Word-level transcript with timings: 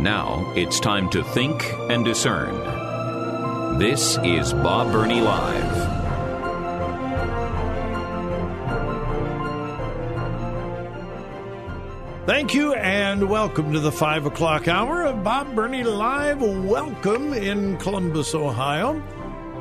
Now 0.00 0.52
it's 0.54 0.78
time 0.78 1.10
to 1.10 1.24
think 1.24 1.74
and 1.90 2.04
discern. 2.04 3.78
This 3.80 4.16
is 4.22 4.52
Bob 4.52 4.92
Burney 4.92 5.20
Live. 5.20 5.98
Thank 12.26 12.54
you 12.54 12.74
and 12.74 13.28
welcome 13.28 13.72
to 13.72 13.80
the 13.80 13.90
5 13.90 14.26
o'clock 14.26 14.68
hour 14.68 15.02
of 15.02 15.24
Bob 15.24 15.52
Burney 15.56 15.82
Live. 15.82 16.42
Welcome 16.42 17.34
in 17.34 17.76
Columbus, 17.78 18.36
Ohio, 18.36 19.02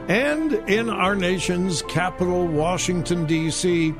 and 0.07 0.53
in 0.69 0.91
our 0.91 1.15
nation's 1.15 1.81
capital, 1.81 2.45
Washington, 2.45 3.25
D.C. 3.25 3.95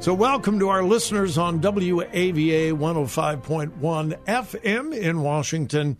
So, 0.00 0.14
welcome 0.14 0.58
to 0.60 0.70
our 0.70 0.82
listeners 0.82 1.36
on 1.36 1.60
WAVA 1.60 2.72
105.1 2.72 4.24
FM 4.24 4.96
in 4.96 5.20
Washington 5.20 5.98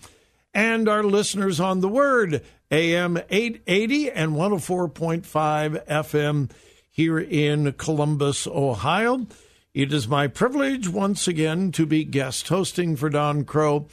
and 0.55 0.89
our 0.89 1.03
listeners 1.03 1.61
on 1.61 1.81
the 1.81 1.89
Word, 1.89 2.43
AM 2.71 3.19
880 3.29 4.11
and 4.11 4.33
104.5 4.33 5.87
FM 5.87 6.51
here 6.89 7.19
in 7.19 7.73
Columbus, 7.75 8.47
Ohio. 8.47 9.27
It 9.75 9.93
is 9.93 10.09
my 10.09 10.29
privilege 10.29 10.89
once 10.89 11.29
again 11.29 11.71
to 11.73 11.85
be 11.85 12.05
guest 12.05 12.49
hosting 12.49 12.97
for 12.97 13.11
Don 13.11 13.45
Crow 13.45 13.87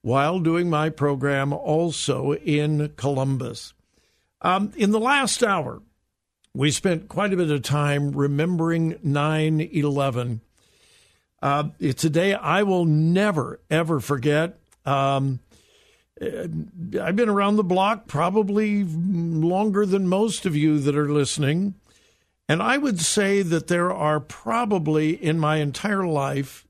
while 0.00 0.40
doing 0.40 0.70
my 0.70 0.88
program 0.88 1.52
also 1.52 2.32
in 2.34 2.94
Columbus. 2.96 3.74
Um, 4.40 4.72
in 4.76 4.90
the 4.90 4.98
last 4.98 5.44
hour, 5.44 5.82
we 6.54 6.70
spent 6.70 7.08
quite 7.08 7.32
a 7.32 7.36
bit 7.36 7.50
of 7.50 7.62
time 7.62 8.12
remembering 8.12 8.98
9 9.02 9.60
11. 9.60 10.40
Uh, 11.40 11.70
it's 11.80 12.04
a 12.04 12.10
day 12.10 12.34
I 12.34 12.62
will 12.62 12.84
never, 12.84 13.60
ever 13.70 14.00
forget. 14.00 14.58
Um, 14.84 15.40
I've 16.20 17.16
been 17.16 17.28
around 17.28 17.56
the 17.56 17.64
block 17.64 18.06
probably 18.06 18.84
longer 18.84 19.84
than 19.84 20.06
most 20.06 20.46
of 20.46 20.54
you 20.54 20.78
that 20.78 20.96
are 20.96 21.10
listening. 21.10 21.74
And 22.48 22.62
I 22.62 22.78
would 22.78 23.00
say 23.00 23.42
that 23.42 23.66
there 23.66 23.92
are 23.92 24.20
probably 24.20 25.10
in 25.10 25.38
my 25.38 25.56
entire 25.56 26.06
life 26.06 26.66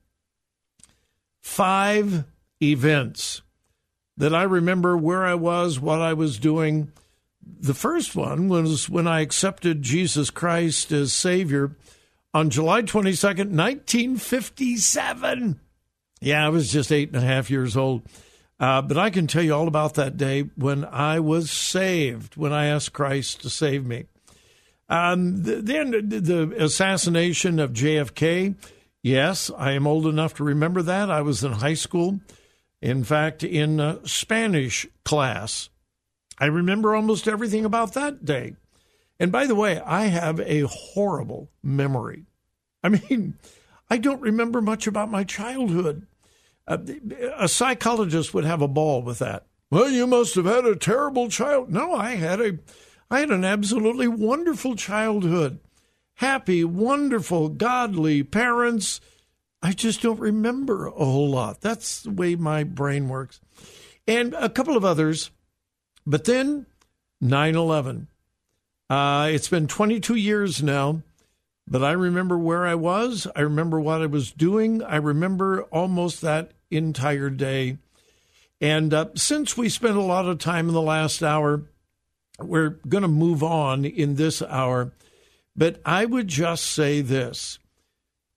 five 1.43 2.25
events 2.63 3.43
that 4.17 4.35
I 4.35 4.45
remember 4.45 4.97
where 4.97 5.25
I 5.25 5.35
was, 5.35 5.81
what 5.81 6.01
I 6.01 6.13
was 6.13 6.39
doing. 6.39 6.93
The 7.45 7.75
first 7.75 8.17
one 8.17 8.49
was 8.49 8.89
when 8.89 9.07
I 9.07 9.21
accepted 9.21 9.83
Jesus 9.83 10.31
Christ 10.31 10.93
as 10.93 11.13
Savior 11.13 11.77
on 12.35 12.51
July 12.51 12.83
22nd, 12.83 13.51
1957. 13.51 15.61
Yeah, 16.21 16.47
I 16.47 16.49
was 16.49 16.73
just 16.73 16.93
eight 16.93 17.09
and 17.09 17.23
a 17.23 17.27
half 17.27 17.51
years 17.51 17.77
old. 17.77 18.03
Uh, 18.61 18.81
but 18.81 18.97
I 18.97 19.11
can 19.11 19.27
tell 19.27 19.43
you 19.43 19.55
all 19.55 19.67
about 19.67 19.95
that 19.95 20.17
day 20.17 20.43
when 20.55 20.85
I 20.85 21.19
was 21.19 21.51
saved, 21.51 22.37
when 22.37 22.53
I 22.53 22.67
asked 22.67 22.93
Christ 22.93 23.43
to 23.43 23.51
save 23.51 23.85
me. 23.85 24.05
Um, 24.89 25.43
then 25.43 25.91
the 25.91 26.55
assassination 26.59 27.59
of 27.59 27.73
JFK. 27.73 28.55
Yes, 29.03 29.51
I 29.57 29.73
am 29.73 29.87
old 29.87 30.07
enough 30.07 30.35
to 30.35 30.45
remember 30.45 30.83
that. 30.83 31.11
I 31.11 31.23
was 31.23 31.43
in 31.43 31.53
high 31.53 31.75
school. 31.75 32.21
In 32.81 33.03
fact, 33.03 33.43
in 33.43 33.99
Spanish 34.05 34.87
class, 35.05 35.71
I 36.39 36.47
remember 36.47 36.95
almost 36.95 37.29
everything 37.29 37.65
about 37.65 37.95
that 37.95 38.25
day. 38.25 38.57
And 39.19 39.31
by 39.31 39.47
the 39.47 39.55
way, 39.55 39.79
I 39.81 40.07
have 40.07 40.41
a 40.41 40.63
horrible 40.63 41.51
memory. 41.63 42.27
I 42.83 42.89
mean, 43.11 43.35
I 43.89 43.99
don't 43.99 44.21
remember 44.21 44.61
much 44.61 44.87
about 44.87 45.11
my 45.11 45.25
childhood. 45.25 46.07
Uh, 46.67 46.79
a 47.37 47.49
psychologist 47.49 48.33
would 48.35 48.45
have 48.45 48.63
a 48.63 48.69
ball 48.69 49.03
with 49.03 49.19
that. 49.19 49.47
Well, 49.71 49.91
you 49.91 50.07
must 50.07 50.35
have 50.35 50.45
had 50.45 50.65
a 50.65 50.77
terrible 50.77 51.29
child. 51.29 51.71
No, 51.71 51.95
I 51.95 52.17
had 52.17 52.41
a 52.41 52.59
I 53.11 53.21
had 53.21 53.31
an 53.31 53.45
absolutely 53.45 54.09
wonderful 54.09 54.75
childhood. 54.75 55.61
Happy, 56.15 56.65
wonderful, 56.65 57.49
godly 57.49 58.23
parents. 58.23 59.01
I 59.63 59.73
just 59.73 60.03
don't 60.03 60.21
remember 60.21 60.87
a 60.87 61.05
whole 61.05 61.31
lot. 61.31 61.61
That's 61.61 62.03
the 62.03 62.11
way 62.11 62.35
my 62.37 62.65
brain 62.65 63.09
works. 63.09 63.41
And 64.07 64.35
a 64.35 64.49
couple 64.49 64.77
of 64.77 64.85
others. 64.85 65.31
But 66.07 66.25
then 66.25 66.67
9 67.21 67.55
11. 67.55 68.09
Uh, 68.91 69.29
it's 69.31 69.49
been 69.49 69.67
22 69.67 70.15
years 70.17 70.63
now, 70.63 71.03
but 71.67 71.83
I 71.83 71.93
remember 71.93 72.37
where 72.37 72.67
I 72.67 72.75
was. 72.75 73.27
I 73.35 73.41
remember 73.41 73.81
what 73.81 74.03
I 74.03 74.07
was 74.07 74.33
doing. 74.33 74.83
I 74.83 74.97
remember 74.97 75.63
almost 75.65 76.21
that 76.21 76.53
entire 76.71 77.31
day. 77.31 77.79
And 78.61 78.93
uh, 78.93 79.07
since 79.15 79.57
we 79.57 79.69
spent 79.69 79.97
a 79.97 80.03
lot 80.03 80.27
of 80.27 80.39
time 80.39 80.69
in 80.69 80.75
the 80.75 80.83
last 80.83 81.23
hour 81.23 81.63
we're 82.39 82.71
going 82.89 83.03
to 83.03 83.09
move 83.09 83.43
on 83.43 83.85
in 83.85 84.17
this 84.17 84.43
hour, 84.43 84.93
but 85.57 85.81
I 85.85 86.05
would 86.05 86.29
just 86.29 86.65
say 86.65 87.01
this. 87.01 87.59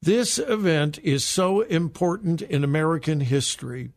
This 0.02 0.38
event 0.38 1.00
is 1.00 1.24
so 1.24 1.62
important 1.62 2.42
in 2.42 2.64
American 2.64 3.22
history, 3.22 3.92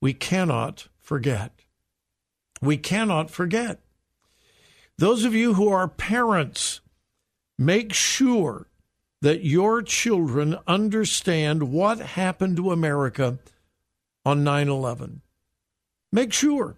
we 0.00 0.12
cannot 0.12 0.88
forget. 1.00 1.55
We 2.60 2.76
cannot 2.76 3.30
forget. 3.30 3.80
Those 4.98 5.24
of 5.24 5.34
you 5.34 5.54
who 5.54 5.68
are 5.68 5.88
parents, 5.88 6.80
make 7.58 7.92
sure 7.92 8.68
that 9.20 9.44
your 9.44 9.82
children 9.82 10.56
understand 10.66 11.70
what 11.70 11.98
happened 11.98 12.56
to 12.56 12.72
America 12.72 13.38
on 14.24 14.44
9 14.44 14.68
11. 14.68 15.22
Make 16.12 16.32
sure. 16.32 16.76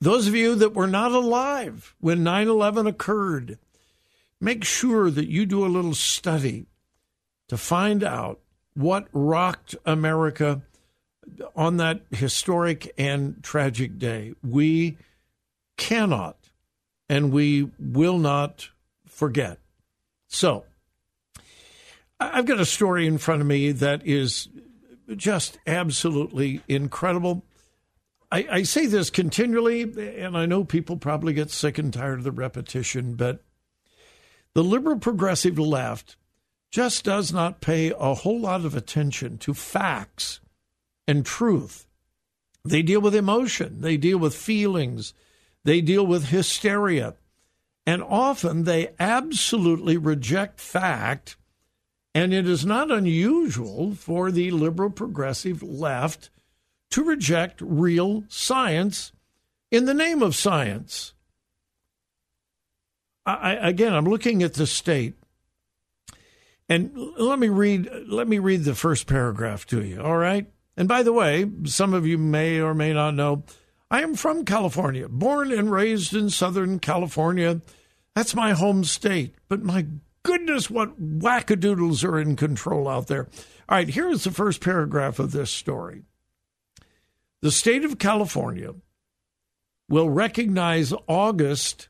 Those 0.00 0.26
of 0.26 0.34
you 0.34 0.54
that 0.56 0.74
were 0.74 0.86
not 0.86 1.12
alive 1.12 1.94
when 2.00 2.22
9 2.22 2.48
11 2.48 2.86
occurred, 2.86 3.58
make 4.40 4.64
sure 4.64 5.10
that 5.10 5.28
you 5.28 5.46
do 5.46 5.64
a 5.64 5.68
little 5.68 5.94
study 5.94 6.66
to 7.48 7.56
find 7.56 8.02
out 8.02 8.40
what 8.74 9.08
rocked 9.12 9.76
America 9.86 10.62
on 11.56 11.76
that 11.78 12.02
historic 12.10 12.92
and 12.98 13.42
tragic 13.42 13.98
day. 13.98 14.34
We 14.42 14.98
cannot 15.76 16.36
and 17.08 17.32
we 17.32 17.70
will 17.78 18.18
not 18.18 18.68
forget. 19.06 19.58
So, 20.28 20.64
I've 22.18 22.46
got 22.46 22.60
a 22.60 22.64
story 22.64 23.06
in 23.06 23.18
front 23.18 23.40
of 23.40 23.46
me 23.46 23.72
that 23.72 24.06
is 24.06 24.48
just 25.16 25.58
absolutely 25.66 26.62
incredible. 26.68 27.44
I, 28.32 28.46
I 28.50 28.62
say 28.62 28.86
this 28.86 29.10
continually, 29.10 29.82
and 30.18 30.36
I 30.36 30.46
know 30.46 30.64
people 30.64 30.96
probably 30.96 31.34
get 31.34 31.50
sick 31.50 31.78
and 31.78 31.92
tired 31.92 32.18
of 32.18 32.24
the 32.24 32.32
repetition, 32.32 33.14
but 33.14 33.42
the 34.54 34.64
liberal 34.64 34.98
progressive 34.98 35.58
left 35.58 36.16
just 36.70 37.04
does 37.04 37.32
not 37.32 37.60
pay 37.60 37.92
a 37.96 38.14
whole 38.14 38.40
lot 38.40 38.64
of 38.64 38.74
attention 38.74 39.38
to 39.38 39.54
facts 39.54 40.40
and 41.06 41.24
truth. 41.24 41.86
They 42.64 42.82
deal 42.82 43.00
with 43.00 43.14
emotion, 43.14 43.80
they 43.80 43.96
deal 43.96 44.18
with 44.18 44.34
feelings, 44.34 45.14
they 45.64 45.80
deal 45.80 46.06
with 46.06 46.26
hysteria. 46.26 47.14
And 47.86 48.02
often 48.02 48.64
they 48.64 48.92
absolutely 48.98 49.98
reject 49.98 50.58
fact. 50.58 51.36
And 52.14 52.32
it 52.32 52.48
is 52.48 52.64
not 52.64 52.90
unusual 52.90 53.94
for 53.94 54.30
the 54.30 54.50
liberal 54.52 54.88
progressive 54.88 55.62
left 55.62 56.30
to 56.92 57.04
reject 57.04 57.60
real 57.60 58.24
science 58.28 59.12
in 59.70 59.84
the 59.84 59.92
name 59.92 60.22
of 60.22 60.36
science. 60.36 61.12
I, 63.26 63.54
again, 63.54 63.94
I'm 63.94 64.04
looking 64.04 64.42
at 64.42 64.54
the 64.54 64.66
state, 64.66 65.14
and 66.68 66.92
let 67.18 67.38
me 67.38 67.48
read. 67.48 67.90
Let 68.06 68.28
me 68.28 68.38
read 68.38 68.64
the 68.64 68.74
first 68.74 69.06
paragraph 69.06 69.66
to 69.68 69.82
you. 69.82 70.00
All 70.00 70.16
right. 70.16 70.46
And 70.76 70.88
by 70.88 71.02
the 71.02 71.12
way, 71.12 71.50
some 71.64 71.94
of 71.94 72.06
you 72.06 72.18
may 72.18 72.60
or 72.60 72.74
may 72.74 72.92
not 72.92 73.14
know, 73.14 73.44
I 73.90 74.02
am 74.02 74.14
from 74.14 74.44
California, 74.44 75.08
born 75.08 75.52
and 75.52 75.70
raised 75.70 76.14
in 76.14 76.30
Southern 76.30 76.78
California. 76.80 77.60
That's 78.14 78.34
my 78.34 78.52
home 78.52 78.84
state. 78.84 79.34
But 79.48 79.62
my 79.62 79.86
goodness, 80.24 80.68
what 80.68 81.00
wackadoodles 81.00 82.04
are 82.04 82.18
in 82.18 82.34
control 82.34 82.88
out 82.88 83.06
there. 83.06 83.28
All 83.68 83.76
right, 83.78 83.88
here 83.88 84.08
is 84.08 84.24
the 84.24 84.30
first 84.30 84.60
paragraph 84.60 85.18
of 85.18 85.32
this 85.32 85.50
story. 85.50 86.02
The 87.40 87.52
state 87.52 87.84
of 87.84 87.98
California 87.98 88.74
will 89.88 90.10
recognize 90.10 90.92
August 91.06 91.88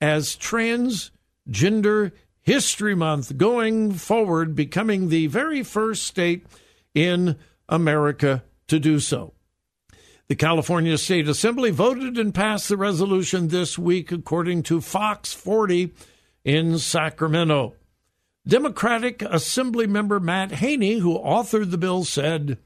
as 0.00 0.36
Transgender 0.36 2.12
History 2.40 2.94
Month 2.94 3.36
going 3.36 3.92
forward, 3.92 4.54
becoming 4.54 5.08
the 5.08 5.26
very 5.26 5.62
first 5.62 6.04
state 6.04 6.46
in 6.94 7.36
America 7.68 8.44
to 8.68 8.78
do 8.78 9.00
so. 9.00 9.34
The 10.28 10.36
California 10.36 10.98
State 10.98 11.26
Assembly 11.26 11.70
voted 11.70 12.18
and 12.18 12.34
passed 12.34 12.68
the 12.68 12.76
resolution 12.76 13.48
this 13.48 13.78
week, 13.78 14.12
according 14.12 14.62
to 14.64 14.80
Fox 14.80 15.32
40 15.32 15.92
in 16.44 16.78
Sacramento. 16.78 17.74
Democratic 18.46 19.22
Assembly 19.22 19.86
member 19.86 20.20
Matt 20.20 20.52
Haney, 20.52 20.98
who 20.98 21.18
authored 21.18 21.70
the 21.70 21.78
bill, 21.78 22.04
said, 22.04 22.58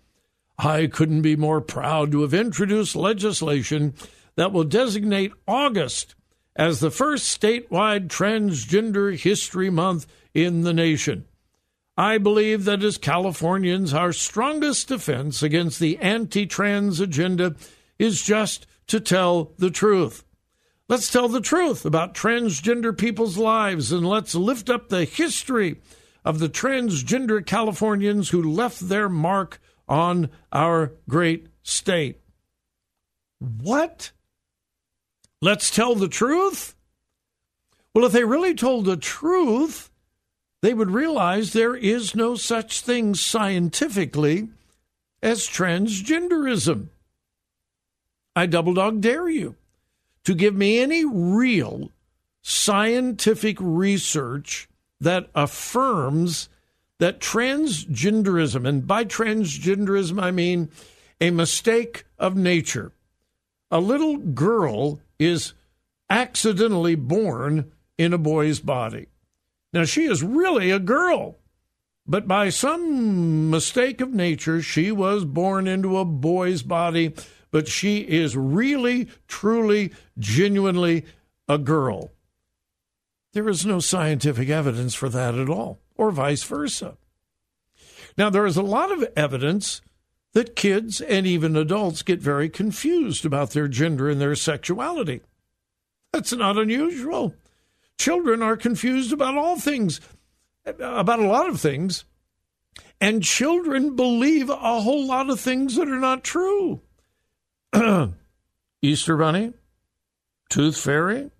I 0.58 0.86
couldn't 0.86 1.22
be 1.22 1.36
more 1.36 1.60
proud 1.60 2.12
to 2.12 2.22
have 2.22 2.34
introduced 2.34 2.94
legislation 2.94 3.94
that 4.36 4.52
will 4.52 4.64
designate 4.64 5.32
August 5.46 6.14
as 6.54 6.80
the 6.80 6.90
first 6.90 7.40
statewide 7.40 8.08
Transgender 8.08 9.16
History 9.16 9.70
Month 9.70 10.06
in 10.34 10.62
the 10.62 10.74
nation. 10.74 11.26
I 11.96 12.18
believe 12.18 12.64
that 12.64 12.82
as 12.82 12.96
Californians, 12.96 13.92
our 13.92 14.12
strongest 14.12 14.88
defense 14.88 15.42
against 15.42 15.78
the 15.78 15.98
anti 15.98 16.46
trans 16.46 17.00
agenda 17.00 17.54
is 17.98 18.22
just 18.22 18.66
to 18.86 18.98
tell 18.98 19.52
the 19.58 19.70
truth. 19.70 20.24
Let's 20.88 21.10
tell 21.10 21.28
the 21.28 21.40
truth 21.40 21.84
about 21.84 22.14
transgender 22.14 22.96
people's 22.96 23.38
lives 23.38 23.92
and 23.92 24.06
let's 24.06 24.34
lift 24.34 24.68
up 24.68 24.88
the 24.88 25.04
history 25.04 25.80
of 26.24 26.38
the 26.38 26.48
transgender 26.48 27.44
Californians 27.44 28.30
who 28.30 28.42
left 28.42 28.88
their 28.88 29.08
mark 29.08 29.60
on 29.88 30.30
our 30.50 30.92
great 31.08 31.48
state. 31.62 32.20
What? 33.38 34.12
Let's 35.40 35.70
tell 35.70 35.94
the 35.94 36.08
truth? 36.08 36.74
Well, 37.94 38.04
if 38.04 38.12
they 38.12 38.24
really 38.24 38.54
told 38.54 38.84
the 38.84 38.96
truth, 38.96 39.90
they 40.62 40.72
would 40.72 40.90
realize 40.90 41.52
there 41.52 41.74
is 41.74 42.14
no 42.14 42.36
such 42.36 42.80
thing 42.80 43.14
scientifically 43.14 44.48
as 45.20 45.48
transgenderism. 45.48 46.88
I 48.34 48.46
double 48.46 48.74
dog 48.74 49.00
dare 49.00 49.28
you 49.28 49.56
to 50.24 50.34
give 50.34 50.54
me 50.54 50.78
any 50.78 51.04
real 51.04 51.90
scientific 52.42 53.56
research 53.60 54.68
that 55.00 55.28
affirms 55.34 56.48
that 56.98 57.20
transgenderism, 57.20 58.66
and 58.66 58.86
by 58.86 59.04
transgenderism 59.04 60.22
I 60.22 60.30
mean 60.30 60.70
a 61.20 61.30
mistake 61.30 62.04
of 62.18 62.36
nature. 62.36 62.92
A 63.70 63.80
little 63.80 64.16
girl 64.16 65.00
is 65.18 65.54
accidentally 66.08 66.94
born 66.94 67.72
in 67.98 68.12
a 68.12 68.18
boy's 68.18 68.60
body. 68.60 69.08
Now, 69.72 69.84
she 69.84 70.04
is 70.04 70.22
really 70.22 70.70
a 70.70 70.78
girl, 70.78 71.38
but 72.06 72.28
by 72.28 72.50
some 72.50 73.50
mistake 73.50 74.00
of 74.00 74.12
nature, 74.12 74.60
she 74.60 74.92
was 74.92 75.24
born 75.24 75.66
into 75.66 75.98
a 75.98 76.04
boy's 76.04 76.62
body 76.62 77.14
but 77.52 77.68
she 77.68 77.98
is 77.98 78.36
really, 78.36 79.06
truly, 79.28 79.92
genuinely 80.18 81.04
a 81.46 81.58
girl. 81.58 82.10
There 83.34 83.48
is 83.48 83.64
no 83.64 83.78
scientific 83.78 84.48
evidence 84.48 84.94
for 84.94 85.08
that 85.10 85.36
at 85.36 85.48
all, 85.48 85.78
or 85.94 86.10
vice 86.10 86.42
versa. 86.42 86.96
Now, 88.18 88.30
there 88.30 88.46
is 88.46 88.56
a 88.56 88.62
lot 88.62 88.90
of 88.90 89.06
evidence 89.16 89.80
that 90.32 90.56
kids 90.56 91.00
and 91.00 91.26
even 91.26 91.56
adults 91.56 92.02
get 92.02 92.20
very 92.20 92.48
confused 92.48 93.24
about 93.24 93.50
their 93.50 93.68
gender 93.68 94.08
and 94.08 94.20
their 94.20 94.34
sexuality. 94.34 95.20
That's 96.12 96.32
not 96.32 96.58
unusual. 96.58 97.34
Children 98.02 98.42
are 98.42 98.56
confused 98.56 99.12
about 99.12 99.36
all 99.36 99.56
things, 99.56 100.00
about 100.66 101.20
a 101.20 101.28
lot 101.28 101.48
of 101.48 101.60
things, 101.60 102.04
and 103.00 103.22
children 103.22 103.94
believe 103.94 104.50
a 104.50 104.80
whole 104.80 105.06
lot 105.06 105.30
of 105.30 105.38
things 105.38 105.76
that 105.76 105.86
are 105.86 106.00
not 106.00 106.24
true. 106.24 106.80
Easter 108.82 109.16
Bunny, 109.16 109.52
Tooth 110.50 110.76
Fairy, 110.78 111.30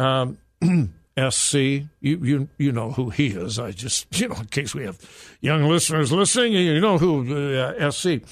um, 0.00 0.38
SC. 1.30 1.54
You, 1.54 1.86
you 2.00 2.48
you 2.58 2.72
know 2.72 2.90
who 2.90 3.10
he 3.10 3.28
is. 3.28 3.60
I 3.60 3.70
just 3.70 4.06
you 4.20 4.26
know 4.26 4.34
in 4.34 4.46
case 4.46 4.74
we 4.74 4.82
have 4.82 4.98
young 5.40 5.62
listeners 5.62 6.10
listening, 6.10 6.54
you 6.54 6.80
know 6.80 6.98
who 6.98 7.54
uh, 7.56 7.88
SC. 7.92 8.22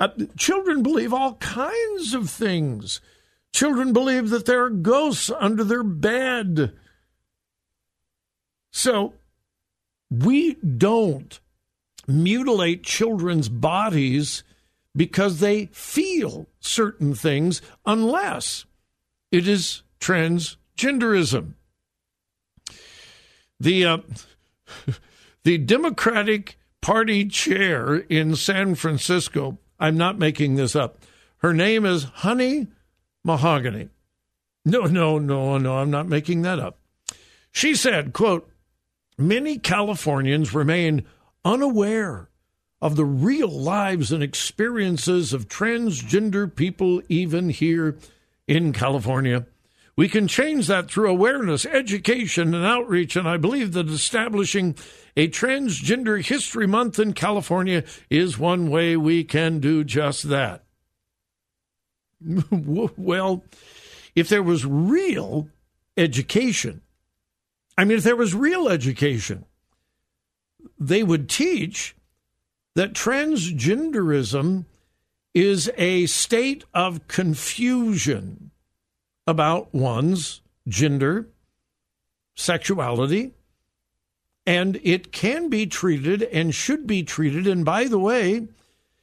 Uh, 0.00 0.08
children 0.36 0.82
believe 0.82 1.14
all 1.14 1.34
kinds 1.34 2.14
of 2.14 2.28
things. 2.28 3.00
Children 3.52 3.92
believe 3.92 4.30
that 4.30 4.46
there 4.46 4.64
are 4.64 4.70
ghosts 4.70 5.30
under 5.38 5.62
their 5.62 5.84
bed. 5.84 6.72
So 8.76 9.14
we 10.10 10.56
don't 10.56 11.40
mutilate 12.06 12.82
children's 12.82 13.48
bodies 13.48 14.44
because 14.94 15.40
they 15.40 15.70
feel 15.72 16.46
certain 16.60 17.14
things 17.14 17.62
unless 17.86 18.66
it 19.32 19.48
is 19.48 19.82
transgenderism. 19.98 21.54
The 23.58 23.86
uh, 23.86 23.98
the 25.44 25.56
Democratic 25.56 26.58
Party 26.82 27.24
chair 27.24 27.96
in 28.10 28.36
San 28.36 28.74
Francisco, 28.74 29.56
I'm 29.80 29.96
not 29.96 30.18
making 30.18 30.56
this 30.56 30.76
up. 30.76 30.98
Her 31.38 31.54
name 31.54 31.86
is 31.86 32.04
Honey 32.04 32.66
Mahogany. 33.24 33.88
No, 34.66 34.82
no, 34.82 35.18
no, 35.18 35.56
no, 35.56 35.78
I'm 35.78 35.90
not 35.90 36.08
making 36.08 36.42
that 36.42 36.58
up. 36.58 36.78
She 37.50 37.74
said, 37.74 38.12
quote, 38.12 38.50
many 39.18 39.58
Californians 39.58 40.54
remain 40.54 41.06
unaware 41.44 42.28
of 42.82 42.96
the 42.96 43.04
real 43.04 43.50
lives 43.50 44.12
and 44.12 44.22
experiences 44.22 45.32
of 45.32 45.48
transgender 45.48 46.54
people, 46.54 47.02
even 47.08 47.48
here 47.48 47.96
in 48.46 48.72
California. 48.72 49.46
We 49.96 50.10
can 50.10 50.28
change 50.28 50.66
that 50.66 50.90
through 50.90 51.10
awareness, 51.10 51.64
education, 51.64 52.54
and 52.54 52.66
outreach. 52.66 53.16
And 53.16 53.26
I 53.26 53.38
believe 53.38 53.72
that 53.72 53.88
establishing 53.88 54.76
a 55.16 55.28
Transgender 55.28 56.22
History 56.22 56.66
Month 56.66 56.98
in 56.98 57.14
California 57.14 57.82
is 58.10 58.38
one 58.38 58.70
way 58.70 58.96
we 58.96 59.24
can 59.24 59.58
do 59.58 59.84
just 59.84 60.24
that. 60.28 60.64
well, 62.50 63.42
if 64.14 64.28
there 64.28 64.42
was 64.42 64.66
real 64.66 65.48
education, 65.96 66.82
I 67.78 67.84
mean, 67.84 67.98
if 67.98 68.04
there 68.04 68.16
was 68.16 68.34
real 68.34 68.68
education, 68.68 69.44
they 70.78 71.02
would 71.02 71.28
teach 71.28 71.94
that 72.74 72.92
transgenderism 72.92 74.64
is 75.34 75.70
a 75.76 76.06
state 76.06 76.64
of 76.72 77.06
confusion 77.08 78.50
about 79.26 79.74
one's 79.74 80.40
gender, 80.66 81.28
sexuality, 82.34 83.32
and 84.46 84.80
it 84.82 85.12
can 85.12 85.48
be 85.48 85.66
treated 85.66 86.22
and 86.22 86.54
should 86.54 86.86
be 86.86 87.02
treated. 87.02 87.46
And 87.46 87.64
by 87.64 87.84
the 87.84 87.98
way, 87.98 88.48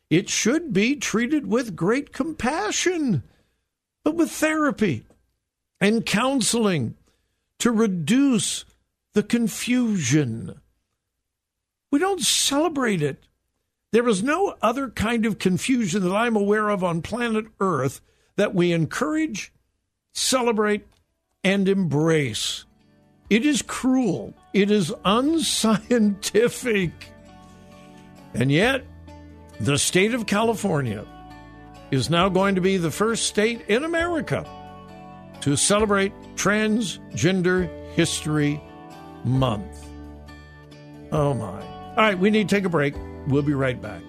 it 0.10 0.30
should 0.30 0.74
be 0.74 0.96
treated 0.96 1.48
with 1.48 1.75
great 1.75 2.13
compassion, 2.13 3.24
but 4.03 4.15
with 4.15 4.32
therapy 4.32 5.03
and 5.82 6.06
counseling 6.06 6.96
to 7.60 7.72
reduce 7.72 8.66
the 9.14 9.24
confusion. 9.24 10.60
We 11.92 12.00
don't 12.00 12.22
celebrate 12.22 13.02
it. 13.02 13.24
There 13.92 14.08
is 14.08 14.24
no 14.24 14.56
other 14.62 14.90
kind 14.90 15.26
of 15.26 15.38
confusion 15.38 16.04
that 16.04 16.16
I'm 16.16 16.36
aware 16.36 16.70
of 16.70 16.84
on 16.84 17.04
planet 17.04 17.46
Earth 17.60 18.02
that 18.36 18.56
we 18.56 18.72
encourage, 18.72 19.54
celebrate, 20.14 20.88
and 21.44 21.70
embrace. 21.70 22.66
It 23.30 23.46
is 23.46 23.62
cruel. 23.62 24.34
It 24.54 24.72
is 24.72 24.94
unscientific. 25.06 26.92
And 28.34 28.52
yet, 28.52 28.84
the 29.60 29.78
state 29.78 30.16
of 30.16 30.26
California 30.26 31.06
is 31.92 32.10
now 32.10 32.30
going 32.30 32.56
to 32.56 32.62
be 32.62 32.78
the 32.78 32.90
first 32.90 33.28
state 33.28 33.62
in 33.68 33.84
America 33.84 34.44
to 35.44 35.58
celebrate 35.58 36.14
Transgender 36.36 37.70
History 37.96 38.62
Month. 39.26 39.86
Oh 41.12 41.34
my. 41.34 41.62
All 41.90 41.96
right, 41.98 42.18
we 42.18 42.30
need 42.30 42.48
to 42.48 42.56
take 42.56 42.64
a 42.64 42.70
break. 42.70 42.96
We'll 43.28 43.42
be 43.42 43.54
right 43.54 43.82
back. 43.82 44.02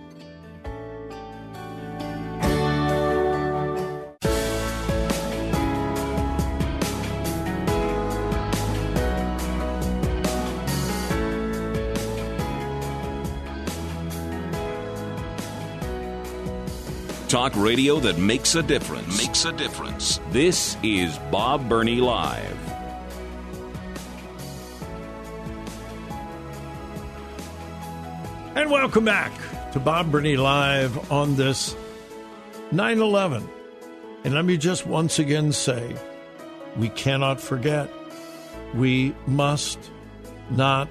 Talk 17.51 17.63
radio 17.63 18.01
that 18.01 18.17
makes 18.17 18.55
a 18.55 18.63
difference. 18.63 19.19
Makes 19.19 19.45
a 19.45 19.53
difference. 19.53 20.19
This 20.31 20.79
is 20.83 21.19
Bob 21.31 21.69
Burney 21.69 21.97
Live. 21.97 22.57
And 28.57 28.71
welcome 28.71 29.05
back 29.05 29.31
to 29.73 29.79
Bob 29.79 30.11
Burney 30.11 30.39
Live 30.39 31.13
on 31.13 31.37
this 31.37 31.77
9 32.73 32.99
11. 32.99 33.47
And 34.25 34.33
let 34.33 34.47
me 34.47 34.57
just 34.57 34.87
once 34.87 35.19
again 35.19 35.53
say 35.53 35.95
we 36.79 36.89
cannot 36.89 37.43
forget. 37.43 37.91
We 38.73 39.15
must 39.27 39.91
not 40.49 40.89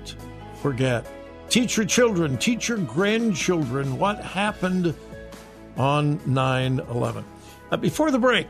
forget. 0.61 1.07
Teach 1.49 1.77
your 1.77 1.87
children, 1.87 2.37
teach 2.37 2.69
your 2.69 2.77
grandchildren 2.77 3.97
what 3.97 4.21
happened 4.21 4.93
on 5.77 6.19
9 6.25 6.79
11. 6.79 7.25
Uh, 7.71 7.77
before 7.77 8.11
the 8.11 8.19
break, 8.19 8.47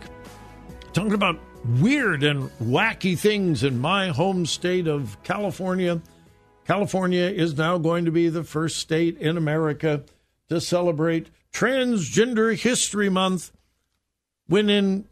talking 0.94 1.14
about 1.14 1.40
weird 1.80 2.24
and 2.24 2.50
wacky 2.62 3.18
things 3.18 3.64
in 3.64 3.80
my 3.80 4.10
home 4.10 4.46
state 4.46 4.88
of 4.88 5.22
California. 5.24 6.02
California 6.66 7.26
is 7.26 7.58
now 7.58 7.78
going 7.78 8.06
to 8.06 8.12
be 8.12 8.30
the 8.30 8.44
first 8.44 8.78
state 8.78 9.18
in 9.18 9.38
America 9.38 10.04
to 10.50 10.62
celebrate 10.62 11.30
Transgender 11.54 12.58
History 12.58 13.10
Month, 13.10 13.52
when 14.48 14.70
in 14.70 15.06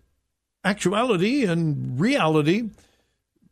actuality 0.64 1.46
and 1.46 2.00
reality, 2.00 2.70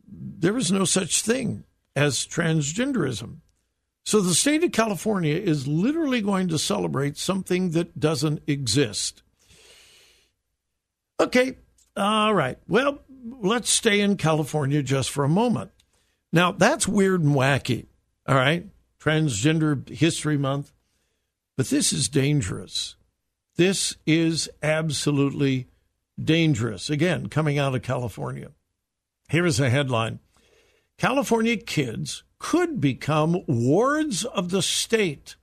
there 0.08 0.58
is 0.58 0.72
no 0.72 0.86
such 0.86 1.22
thing 1.22 1.64
as 1.96 2.26
transgenderism. 2.26 3.38
So 4.10 4.22
the 4.22 4.34
state 4.34 4.64
of 4.64 4.72
California 4.72 5.36
is 5.36 5.68
literally 5.68 6.20
going 6.20 6.48
to 6.48 6.58
celebrate 6.58 7.16
something 7.16 7.70
that 7.74 8.00
doesn't 8.00 8.42
exist. 8.48 9.22
Okay, 11.20 11.60
all 11.96 12.34
right. 12.34 12.58
Well, 12.68 13.04
let's 13.24 13.70
stay 13.70 14.00
in 14.00 14.18
California 14.18 14.82
just 14.82 15.12
for 15.12 15.24
a 15.24 15.30
moment. 15.30 15.70
Now, 16.34 16.52
that's 16.52 16.88
weird 16.88 17.22
and 17.22 17.36
wacky, 17.36 17.86
all 18.28 18.34
right? 18.34 18.66
Transgender 19.00 19.88
History 19.88 20.40
Month. 20.40 20.72
But 21.56 21.68
this 21.68 21.94
is 21.94 22.10
dangerous. 22.10 22.96
This 23.58 23.96
is 24.08 24.50
absolutely 24.64 25.68
dangerous. 26.20 26.90
Again, 26.90 27.30
coming 27.30 27.60
out 27.60 27.76
of 27.76 27.84
California. 27.84 28.54
Here 29.30 29.46
is 29.46 29.60
a 29.60 29.70
headline 29.70 30.18
California 30.98 31.58
kids 31.58 32.24
could 32.40 32.80
become 32.80 33.44
wards 33.48 34.26
of 34.26 34.50
the 34.50 34.62
state 34.62 35.36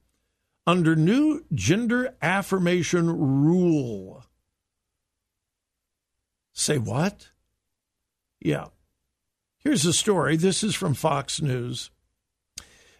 under 0.66 0.96
new 0.96 1.44
gender 1.54 2.14
affirmation 2.20 3.08
rule. 3.44 4.24
Say 6.52 6.78
what? 6.78 7.28
Yeah. 8.40 8.66
Here's 9.58 9.82
the 9.82 9.92
story. 9.92 10.36
This 10.36 10.64
is 10.64 10.74
from 10.74 10.94
Fox 10.94 11.40
News. 11.40 11.90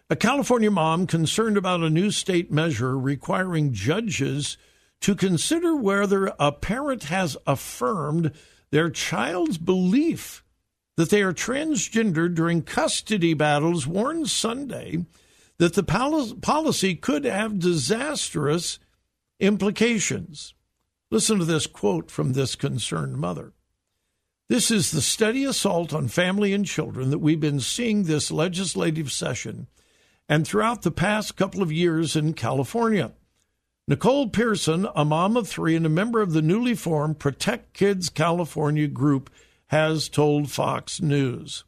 A 0.09 0.15
California 0.15 0.71
mom 0.71 1.07
concerned 1.07 1.57
about 1.57 1.81
a 1.81 1.89
new 1.89 2.11
state 2.11 2.51
measure 2.51 2.97
requiring 2.97 3.73
judges 3.73 4.57
to 5.01 5.15
consider 5.15 5.75
whether 5.75 6.33
a 6.39 6.51
parent 6.51 7.05
has 7.05 7.35
affirmed 7.45 8.31
their 8.71 8.89
child's 8.89 9.57
belief 9.57 10.43
that 10.97 11.09
they 11.09 11.21
are 11.21 11.33
transgender 11.33 12.33
during 12.33 12.61
custody 12.61 13.33
battles 13.33 13.87
warned 13.87 14.29
Sunday 14.29 15.05
that 15.57 15.73
the 15.73 15.83
policy 16.41 16.95
could 16.95 17.23
have 17.23 17.59
disastrous 17.59 18.79
implications. 19.39 20.53
Listen 21.09 21.39
to 21.39 21.45
this 21.45 21.67
quote 21.67 22.11
from 22.11 22.33
this 22.33 22.55
concerned 22.55 23.17
mother. 23.17 23.53
This 24.49 24.71
is 24.71 24.91
the 24.91 25.01
steady 25.01 25.45
assault 25.45 25.93
on 25.93 26.07
family 26.07 26.53
and 26.53 26.65
children 26.65 27.09
that 27.11 27.19
we've 27.19 27.39
been 27.39 27.59
seeing 27.59 28.03
this 28.03 28.31
legislative 28.31 29.11
session 29.11 29.67
and 30.29 30.47
throughout 30.47 30.81
the 30.81 30.91
past 30.91 31.35
couple 31.35 31.61
of 31.61 31.71
years 31.71 32.15
in 32.15 32.33
California. 32.33 33.13
Nicole 33.87 34.29
Pearson, 34.29 34.87
a 34.95 35.05
mom 35.05 35.37
of 35.37 35.47
three 35.47 35.75
and 35.75 35.85
a 35.85 35.89
member 35.89 36.21
of 36.21 36.33
the 36.33 36.41
newly 36.41 36.75
formed 36.75 37.19
Protect 37.19 37.73
Kids 37.73 38.09
California 38.09 38.87
group, 38.87 39.29
has 39.67 40.09
told 40.09 40.51
Fox 40.51 41.01
News. 41.01 41.63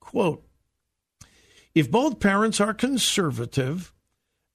Quote 0.00 0.44
If 1.74 1.90
both 1.90 2.20
parents 2.20 2.60
are 2.60 2.74
conservative 2.74 3.92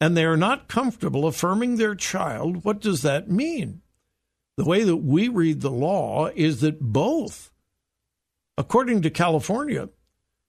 and 0.01 0.15
they 0.15 0.25
are 0.25 0.37
not 0.37 0.67
comfortable 0.67 1.25
affirming 1.27 1.75
their 1.75 1.95
child, 1.95 2.63
what 2.63 2.79
does 2.79 3.01
that 3.01 3.29
mean? 3.29 3.81
The 4.57 4.65
way 4.65 4.83
that 4.83 4.97
we 4.97 5.27
read 5.27 5.61
the 5.61 5.71
law 5.71 6.27
is 6.35 6.61
that 6.61 6.79
both, 6.79 7.51
according 8.57 9.01
to 9.03 9.09
California, 9.09 9.89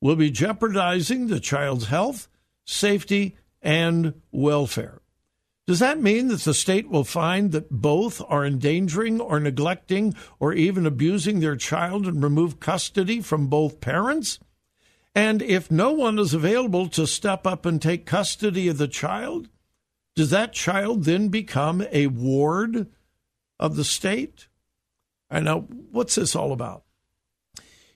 will 0.00 0.16
be 0.16 0.30
jeopardizing 0.30 1.26
the 1.26 1.40
child's 1.40 1.87
health 1.87 2.28
safety, 2.70 3.37
and 3.62 4.14
welfare. 4.30 5.00
Does 5.70 5.78
that 5.78 6.02
mean 6.02 6.26
that 6.26 6.40
the 6.40 6.52
state 6.52 6.90
will 6.90 7.04
find 7.04 7.52
that 7.52 7.70
both 7.70 8.20
are 8.26 8.44
endangering 8.44 9.20
or 9.20 9.38
neglecting 9.38 10.16
or 10.40 10.52
even 10.52 10.84
abusing 10.84 11.38
their 11.38 11.54
child 11.54 12.08
and 12.08 12.20
remove 12.20 12.58
custody 12.58 13.20
from 13.20 13.46
both 13.46 13.80
parents? 13.80 14.40
And 15.14 15.40
if 15.40 15.70
no 15.70 15.92
one 15.92 16.18
is 16.18 16.34
available 16.34 16.88
to 16.88 17.06
step 17.06 17.46
up 17.46 17.64
and 17.64 17.80
take 17.80 18.04
custody 18.04 18.66
of 18.66 18.78
the 18.78 18.88
child, 18.88 19.48
does 20.16 20.30
that 20.30 20.52
child 20.52 21.04
then 21.04 21.28
become 21.28 21.86
a 21.92 22.08
ward 22.08 22.88
of 23.60 23.76
the 23.76 23.84
state? 23.84 24.48
I 25.30 25.38
know, 25.38 25.68
what's 25.92 26.16
this 26.16 26.34
all 26.34 26.50
about? 26.50 26.82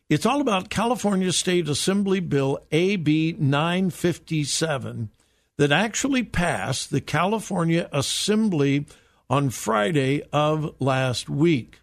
It's 0.08 0.26
all 0.26 0.40
about 0.40 0.70
California 0.70 1.32
State 1.32 1.68
Assembly 1.68 2.20
Bill 2.20 2.60
AB 2.70 3.34
957 3.36 5.10
that 5.56 5.72
actually 5.72 6.22
passed 6.22 6.90
the 6.90 7.00
California 7.00 7.88
Assembly 7.92 8.86
on 9.30 9.50
Friday 9.50 10.22
of 10.32 10.74
last 10.80 11.28
week. 11.28 11.80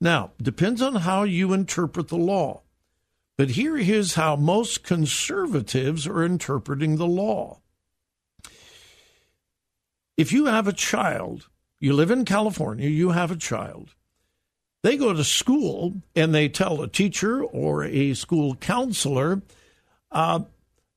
Now, 0.00 0.32
depends 0.40 0.82
on 0.82 0.96
how 0.96 1.22
you 1.22 1.52
interpret 1.52 2.08
the 2.08 2.16
law. 2.16 2.62
But 3.36 3.50
here 3.50 3.76
is 3.76 4.14
how 4.14 4.36
most 4.36 4.84
conservatives 4.84 6.06
are 6.06 6.24
interpreting 6.24 6.96
the 6.96 7.06
law. 7.06 7.60
If 10.16 10.30
you 10.32 10.44
have 10.46 10.68
a 10.68 10.72
child, 10.72 11.48
you 11.80 11.94
live 11.94 12.12
in 12.12 12.24
California, 12.24 12.88
you 12.88 13.10
have 13.10 13.32
a 13.32 13.36
child, 13.36 13.94
they 14.82 14.96
go 14.96 15.12
to 15.12 15.24
school 15.24 16.02
and 16.14 16.32
they 16.32 16.48
tell 16.48 16.82
a 16.82 16.88
teacher 16.88 17.42
or 17.42 17.82
a 17.84 18.14
school 18.14 18.54
counselor, 18.54 19.42
uh, 20.12 20.40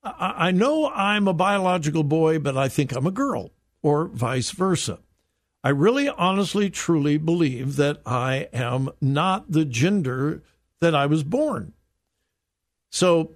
I 0.04 0.51
know 0.51 0.89
I'm 0.89 1.27
a 1.27 1.34
biological 1.34 2.04
boy, 2.04 2.39
but 2.39 2.58
I 2.58 2.70
think 2.70 2.94
I'm 2.94 3.08
a 3.08 3.12
girl, 3.12 3.51
or 3.82 4.08
vice 4.08 4.51
versa. 4.51 5.00
I 5.63 5.70
really, 5.70 6.08
honestly, 6.08 6.70
truly 6.70 7.18
believe 7.18 7.75
that 7.75 8.01
I 8.06 8.48
am 8.54 8.89
not 9.01 9.51
the 9.51 9.66
gender 9.66 10.44
that 10.80 10.96
I 10.96 11.08
was 11.08 11.24
born. 11.24 11.74
So 12.89 13.34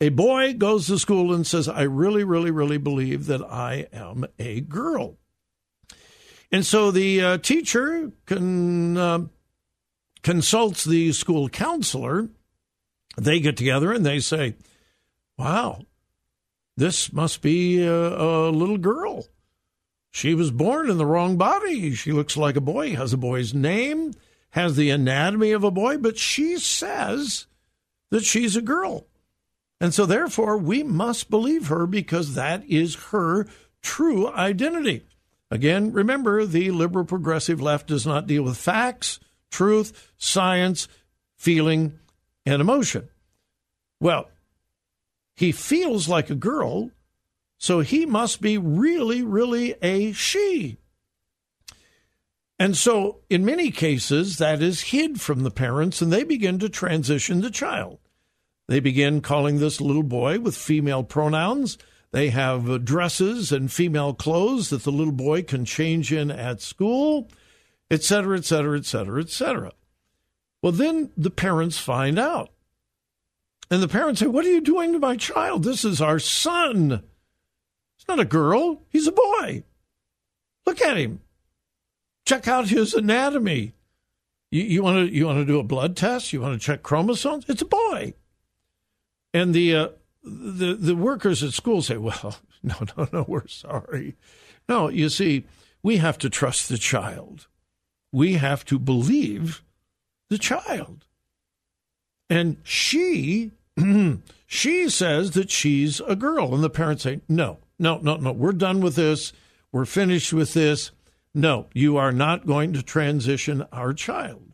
a 0.00 0.08
boy 0.10 0.54
goes 0.54 0.88
to 0.88 0.98
school 0.98 1.32
and 1.32 1.46
says, 1.46 1.68
I 1.68 1.82
really, 1.82 2.24
really, 2.24 2.50
really 2.50 2.78
believe 2.78 3.26
that 3.26 3.42
I 3.42 3.86
am 3.92 4.26
a 4.38 4.60
girl. 4.60 5.16
And 6.50 6.66
so 6.66 6.90
the 6.90 7.22
uh, 7.22 7.38
teacher 7.38 8.12
can 8.26 8.96
uh, 8.96 9.26
consults 10.22 10.84
the 10.84 11.12
school 11.12 11.48
counselor. 11.48 12.28
They 13.16 13.40
get 13.40 13.56
together 13.56 13.92
and 13.92 14.04
they 14.04 14.20
say, 14.20 14.56
Wow, 15.38 15.82
this 16.76 17.12
must 17.12 17.42
be 17.42 17.82
a, 17.82 17.92
a, 17.92 18.50
little 18.50 18.78
girl. 18.78 19.26
She 20.10 20.34
was 20.34 20.50
born 20.50 20.90
in 20.90 20.98
the 20.98 21.06
wrong 21.06 21.36
body. 21.36 21.94
She 21.94 22.12
looks 22.12 22.36
like 22.36 22.56
a 22.56 22.60
boy, 22.60 22.96
has 22.96 23.12
a 23.12 23.18
boy's 23.18 23.54
name, 23.54 24.12
has 24.50 24.76
the 24.76 24.90
anatomy 24.90 25.52
of 25.52 25.64
a 25.64 25.70
boy, 25.70 25.98
but 25.98 26.18
she 26.18 26.58
says 26.58 27.46
that 28.10 28.24
she's 28.24 28.56
a 28.56 28.62
girl. 28.62 29.06
And 29.80 29.92
so, 29.92 30.06
therefore, 30.06 30.58
we 30.58 30.82
must 30.82 31.30
believe 31.30 31.68
her 31.68 31.86
because 31.86 32.34
that 32.34 32.64
is 32.68 32.94
her 33.10 33.46
true 33.82 34.28
identity. 34.28 35.04
Again, 35.50 35.92
remember, 35.92 36.46
the 36.46 36.70
liberal 36.70 37.04
progressive 37.04 37.60
left 37.60 37.88
does 37.88 38.06
not 38.06 38.26
deal 38.26 38.42
with 38.42 38.56
facts 38.56 39.18
truth, 39.50 40.12
science, 40.16 40.88
feeling, 41.36 41.98
and 42.46 42.60
emotion. 42.60 43.08
Well, 44.00 44.30
he 45.34 45.52
feels 45.52 46.08
like 46.08 46.30
a 46.30 46.34
girl, 46.34 46.90
so 47.58 47.80
he 47.80 48.06
must 48.06 48.40
be 48.40 48.58
really, 48.58 49.22
really 49.22 49.74
a 49.82 50.12
she. 50.12 50.78
And 52.58 52.76
so, 52.76 53.20
in 53.28 53.44
many 53.44 53.70
cases, 53.70 54.38
that 54.38 54.62
is 54.62 54.82
hid 54.82 55.20
from 55.20 55.42
the 55.42 55.50
parents, 55.50 56.00
and 56.00 56.12
they 56.12 56.22
begin 56.22 56.58
to 56.60 56.68
transition 56.68 57.40
the 57.40 57.50
child. 57.50 57.98
They 58.68 58.78
begin 58.78 59.20
calling 59.20 59.58
this 59.58 59.80
little 59.80 60.04
boy 60.04 60.38
with 60.38 60.56
female 60.56 61.02
pronouns. 61.02 61.76
They 62.12 62.28
have 62.28 62.84
dresses 62.84 63.50
and 63.50 63.72
female 63.72 64.14
clothes 64.14 64.70
that 64.70 64.84
the 64.84 64.92
little 64.92 65.12
boy 65.12 65.42
can 65.42 65.64
change 65.64 66.12
in 66.12 66.30
at 66.30 66.60
school. 66.60 67.28
et 67.92 68.02
cetera, 68.02 68.38
et 68.38 68.44
cetera, 68.44 68.78
et 68.78 68.86
cetera, 68.86 69.20
et 69.20 69.28
cetera. 69.28 69.70
Well, 70.62 70.72
then 70.72 71.10
the 71.14 71.30
parents 71.30 71.78
find 71.78 72.18
out. 72.18 72.48
And 73.72 73.82
the 73.82 73.88
parents 73.88 74.20
say, 74.20 74.26
What 74.26 74.44
are 74.44 74.50
you 74.50 74.60
doing 74.60 74.92
to 74.92 74.98
my 74.98 75.16
child? 75.16 75.64
This 75.64 75.82
is 75.82 76.02
our 76.02 76.18
son. 76.18 77.02
It's 77.96 78.06
not 78.06 78.20
a 78.20 78.24
girl, 78.26 78.82
he's 78.90 79.06
a 79.06 79.12
boy. 79.12 79.64
Look 80.66 80.82
at 80.82 80.98
him. 80.98 81.22
Check 82.26 82.46
out 82.46 82.68
his 82.68 82.92
anatomy. 82.92 83.72
You, 84.50 84.82
want 84.82 85.08
to 85.08 85.16
you 85.16 85.24
want 85.24 85.38
to 85.38 85.46
do 85.46 85.58
a 85.58 85.62
blood 85.62 85.96
test? 85.96 86.34
You 86.34 86.42
want 86.42 86.52
to 86.52 86.64
check 86.64 86.82
chromosomes? 86.82 87.46
It's 87.48 87.62
a 87.62 87.64
boy. 87.64 88.12
And 89.32 89.54
the 89.54 89.74
uh, 89.74 89.88
the 90.22 90.74
the 90.74 90.94
workers 90.94 91.42
at 91.42 91.54
school 91.54 91.80
say, 91.80 91.96
"Well, 91.96 92.36
no, 92.62 92.74
no, 92.94 93.08
no, 93.10 93.24
we're 93.26 93.46
sorry." 93.46 94.16
No, 94.68 94.90
you 94.90 95.08
see, 95.08 95.46
we 95.82 95.96
have 95.96 96.18
to 96.18 96.28
trust 96.28 96.68
the 96.68 96.76
child. 96.76 97.46
We 98.12 98.34
have 98.34 98.66
to 98.66 98.78
believe 98.78 99.62
the 100.28 100.36
child. 100.36 101.06
And 102.28 102.58
she 102.64 103.52
she 104.46 104.88
says 104.88 105.32
that 105.32 105.50
she's 105.50 106.00
a 106.00 106.16
girl 106.16 106.54
and 106.54 106.62
the 106.62 106.70
parents 106.70 107.04
say, 107.04 107.20
"No, 107.28 107.58
no, 107.78 107.98
no, 107.98 108.16
no. 108.16 108.32
We're 108.32 108.52
done 108.52 108.80
with 108.80 108.96
this. 108.96 109.32
We're 109.70 109.84
finished 109.84 110.32
with 110.32 110.54
this. 110.54 110.90
No, 111.34 111.68
you 111.72 111.96
are 111.96 112.12
not 112.12 112.46
going 112.46 112.72
to 112.74 112.82
transition 112.82 113.64
our 113.72 113.92
child." 113.92 114.52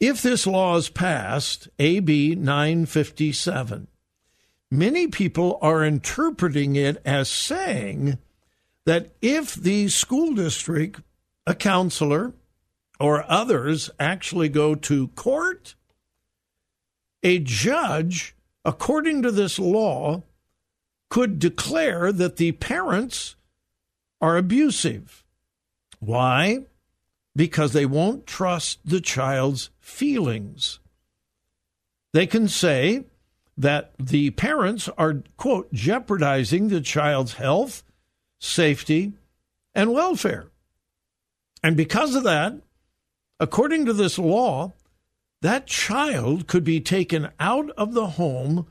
If 0.00 0.22
this 0.22 0.46
law 0.46 0.76
is 0.76 0.90
passed, 0.90 1.68
AB 1.78 2.34
957, 2.34 3.88
many 4.70 5.06
people 5.06 5.58
are 5.62 5.84
interpreting 5.84 6.76
it 6.76 7.00
as 7.04 7.30
saying 7.30 8.18
that 8.84 9.12
if 9.22 9.54
the 9.54 9.88
school 9.88 10.34
district, 10.34 11.00
a 11.46 11.54
counselor, 11.54 12.34
or 13.00 13.24
others 13.30 13.90
actually 13.98 14.48
go 14.48 14.74
to 14.74 15.08
court, 15.08 15.74
a 17.24 17.38
judge, 17.40 18.36
according 18.64 19.22
to 19.22 19.32
this 19.32 19.58
law, 19.58 20.22
could 21.08 21.38
declare 21.38 22.12
that 22.12 22.36
the 22.36 22.52
parents 22.52 23.34
are 24.20 24.36
abusive. 24.36 25.24
Why? 25.98 26.66
Because 27.34 27.72
they 27.72 27.86
won't 27.86 28.26
trust 28.26 28.78
the 28.84 29.00
child's 29.00 29.70
feelings. 29.80 30.78
They 32.12 32.26
can 32.26 32.46
say 32.46 33.04
that 33.56 33.92
the 33.98 34.30
parents 34.30 34.88
are, 34.98 35.22
quote, 35.36 35.72
jeopardizing 35.72 36.68
the 36.68 36.80
child's 36.80 37.34
health, 37.34 37.82
safety, 38.40 39.14
and 39.74 39.92
welfare. 39.92 40.48
And 41.62 41.76
because 41.76 42.14
of 42.14 42.24
that, 42.24 42.54
according 43.40 43.86
to 43.86 43.92
this 43.92 44.18
law, 44.18 44.72
that 45.44 45.66
child 45.66 46.46
could 46.46 46.64
be 46.64 46.80
taken 46.80 47.28
out 47.38 47.68
of 47.72 47.92
the 47.92 48.06
home 48.06 48.66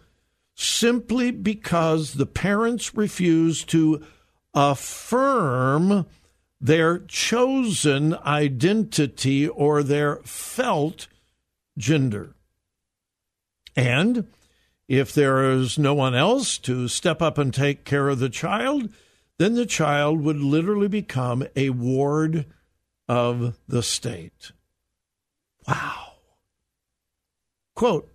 simply 0.56 1.30
because 1.30 2.14
the 2.14 2.26
parents 2.26 2.96
refuse 2.96 3.64
to 3.64 4.04
affirm 4.56 6.08
their 6.60 6.98
chosen 6.98 8.16
identity 8.26 9.48
or 9.48 9.84
their 9.84 10.16
felt 10.24 11.08
gender. 11.78 12.34
And 13.76 14.26
if 14.88 15.14
there 15.14 15.52
is 15.52 15.78
no 15.78 15.94
one 15.94 16.16
else 16.16 16.58
to 16.58 16.88
step 16.88 17.22
up 17.22 17.38
and 17.38 17.54
take 17.54 17.86
care 17.86 18.10
of 18.10 18.18
the 18.18 18.30
child, 18.30 18.90
then 19.38 19.54
the 19.54 19.68
child 19.68 20.22
would 20.22 20.40
literally 20.40 20.88
become 20.88 21.46
a 21.56 21.70
ward 21.70 22.48
of 23.08 23.60
the 23.68 23.84
state. 23.84 24.52
Wow. 25.68 26.03
Quote 27.84 28.10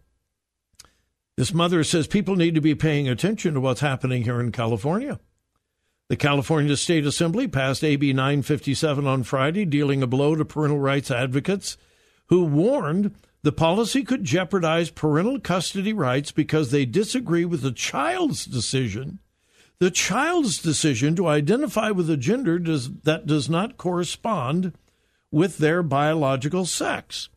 This 1.37 1.53
mother 1.53 1.85
says 1.85 2.07
people 2.07 2.37
need 2.37 2.55
to 2.55 2.61
be 2.63 2.75
paying 2.75 3.07
attention 3.07 3.53
to 3.53 3.61
what's 3.61 3.83
happening 3.83 4.25
here 4.25 4.41
in 4.41 4.51
California. 4.51 5.21
The 6.09 6.17
California 6.17 6.75
State 6.75 7.05
Assembly 7.05 7.47
passed 7.49 7.85
AB 7.85 8.15
957 8.15 9.07
on 9.07 9.25
Friday, 9.25 9.67
dealing 9.67 10.03
a 10.03 10.07
blow 10.07 10.35
to 10.37 10.47
parental 10.47 10.79
rights 10.79 11.11
advocates 11.11 11.77
who 12.29 12.45
warned 12.45 13.15
the 13.43 13.53
policy 13.53 14.05
could 14.05 14.25
jeopardize 14.25 14.89
parental 14.89 15.39
custody 15.39 15.93
rights 15.93 16.33
because 16.33 16.71
they 16.71 16.87
disagree 16.87 17.45
with 17.45 17.61
the 17.61 17.71
child's 17.71 18.47
decision. 18.47 19.19
The 19.81 19.91
child's 19.91 20.63
decision 20.63 21.15
to 21.17 21.29
identify 21.29 21.91
with 21.91 22.09
a 22.09 22.17
gender 22.17 22.59
does, 22.59 22.91
that 23.03 23.27
does 23.27 23.51
not 23.51 23.77
correspond 23.77 24.73
with 25.31 25.59
their 25.59 25.83
biological 25.83 26.65
sex. 26.65 27.29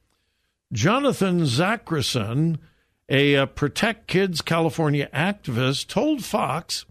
Jonathan 0.72 1.42
Zachreson, 1.42 2.58
a, 3.10 3.34
a 3.34 3.48
Protect 3.48 4.08
Kids 4.08 4.42
California 4.42 5.10
activist, 5.14 5.88
told 5.88 6.24
Fox 6.24 6.86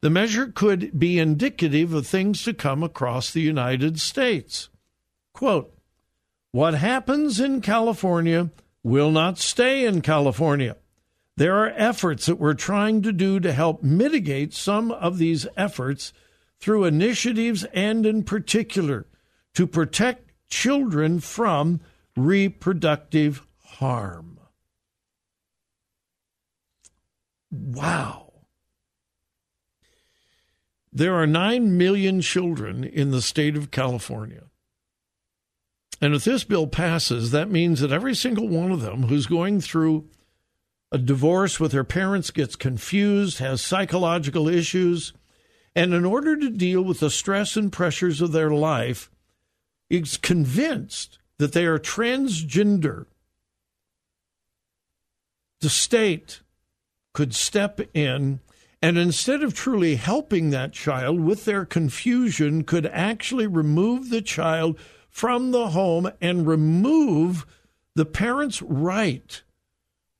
the 0.00 0.10
measure 0.10 0.46
could 0.46 0.98
be 0.98 1.18
indicative 1.18 1.92
of 1.92 2.06
things 2.06 2.44
to 2.44 2.54
come 2.54 2.82
across 2.82 3.32
the 3.32 3.40
United 3.40 3.98
States. 3.98 4.68
Quote, 5.32 5.72
what 6.52 6.74
happens 6.74 7.40
in 7.40 7.60
California 7.60 8.50
will 8.82 9.10
not 9.10 9.38
stay 9.38 9.84
in 9.84 10.00
California. 10.00 10.76
There 11.36 11.56
are 11.56 11.72
efforts 11.76 12.26
that 12.26 12.38
we're 12.38 12.54
trying 12.54 13.02
to 13.02 13.12
do 13.12 13.40
to 13.40 13.52
help 13.52 13.82
mitigate 13.82 14.54
some 14.54 14.90
of 14.90 15.18
these 15.18 15.46
efforts 15.56 16.12
through 16.60 16.84
initiatives 16.84 17.64
and, 17.74 18.06
in 18.06 18.22
particular, 18.22 19.06
to 19.54 19.66
protect 19.66 20.30
children 20.48 21.20
from 21.20 21.80
reproductive 22.16 23.46
harm. 23.62 24.40
Wow. 27.50 28.32
There 30.92 31.14
are 31.14 31.26
9 31.26 31.76
million 31.76 32.22
children 32.22 32.82
in 32.82 33.10
the 33.10 33.20
state 33.20 33.56
of 33.56 33.70
California. 33.70 34.44
And 36.00 36.14
if 36.14 36.24
this 36.24 36.44
bill 36.44 36.66
passes, 36.66 37.30
that 37.30 37.50
means 37.50 37.80
that 37.80 37.92
every 37.92 38.14
single 38.14 38.48
one 38.48 38.72
of 38.72 38.80
them 38.80 39.04
who's 39.04 39.26
going 39.26 39.60
through 39.60 40.08
a 40.92 40.98
divorce 40.98 41.58
with 41.58 41.72
their 41.72 41.84
parents 41.84 42.30
gets 42.30 42.56
confused, 42.56 43.38
has 43.38 43.60
psychological 43.60 44.48
issues, 44.48 45.12
and 45.74 45.92
in 45.92 46.04
order 46.04 46.36
to 46.36 46.48
deal 46.48 46.82
with 46.82 47.00
the 47.00 47.10
stress 47.10 47.56
and 47.56 47.72
pressures 47.72 48.20
of 48.20 48.32
their 48.32 48.50
life, 48.50 49.10
is 49.90 50.16
convinced 50.16 51.18
that 51.38 51.52
they 51.52 51.64
are 51.66 51.78
transgender. 51.78 53.06
The 55.60 55.70
state 55.70 56.40
could 57.12 57.34
step 57.34 57.80
in 57.94 58.40
and 58.82 58.98
instead 58.98 59.42
of 59.42 59.54
truly 59.54 59.96
helping 59.96 60.50
that 60.50 60.72
child 60.72 61.20
with 61.20 61.44
their 61.44 61.64
confusion, 61.64 62.62
could 62.62 62.86
actually 62.86 63.46
remove 63.46 64.10
the 64.10 64.22
child 64.22 64.78
from 65.08 65.50
the 65.50 65.70
home 65.70 66.10
and 66.20 66.46
remove 66.46 67.46
the 67.94 68.04
parent's 68.04 68.60
right 68.60 69.42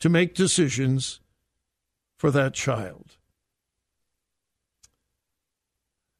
to 0.00 0.08
make 0.08 0.34
decisions 0.34 1.20
for 2.16 2.30
that 2.30 2.54
child. 2.54 3.16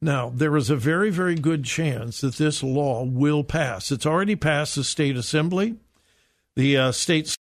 Now, 0.01 0.31
there 0.33 0.55
is 0.55 0.69
a 0.69 0.75
very, 0.75 1.09
very 1.09 1.35
good 1.35 1.63
chance 1.63 2.21
that 2.21 2.35
this 2.35 2.61
law 2.61 3.03
will 3.03 3.43
pass. 3.43 3.91
It's 3.91 4.05
already 4.05 4.35
passed 4.35 4.75
the 4.75 4.83
state 4.83 5.17
assembly. 5.17 5.75
The 6.55 6.77
uh, 6.77 6.91
state 6.91 7.35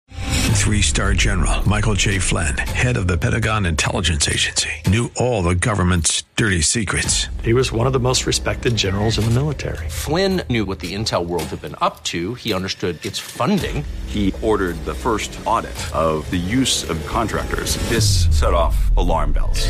Three 0.56 0.82
star 0.82 1.14
general 1.14 1.68
Michael 1.70 1.94
J. 1.94 2.18
Flynn, 2.18 2.58
head 2.58 2.98
of 2.98 3.08
the 3.08 3.18
Pentagon 3.18 3.66
Intelligence 3.66 4.28
Agency, 4.28 4.72
knew 4.88 5.12
all 5.16 5.44
the 5.44 5.54
government's 5.54 6.24
dirty 6.38 6.62
secrets. 6.62 7.28
He 7.44 7.54
was 7.54 7.72
one 7.72 7.86
of 7.88 7.94
the 7.94 8.00
most 8.00 8.26
respected 8.26 8.76
generals 8.76 9.20
in 9.20 9.26
the 9.26 9.32
military. 9.32 9.88
Flynn 9.90 10.42
knew 10.50 10.66
what 10.66 10.80
the 10.80 10.96
intel 10.96 11.26
world 11.26 11.44
had 11.44 11.62
been 11.62 11.76
up 11.82 12.04
to, 12.06 12.34
he 12.34 12.54
understood 12.54 13.06
its 13.06 13.20
funding. 13.20 13.86
He 14.08 14.34
ordered 14.42 14.84
the 14.86 14.96
first 14.96 15.38
audit 15.46 15.76
of 15.94 16.30
the 16.32 16.38
use 16.38 16.90
of 16.90 17.06
contractors. 17.06 17.76
This 17.90 18.26
set 18.36 18.54
off 18.54 18.96
alarm 18.98 19.34
bells. 19.34 19.70